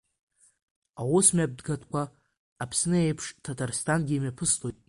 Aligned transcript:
Аусмҩаԥгатәқәа 1.01 2.01
Аԥсны 2.63 2.97
еиԥш, 3.03 3.25
Ҭаҭарсҭангьы 3.43 4.13
имҩаԥыслоит. 4.15 4.77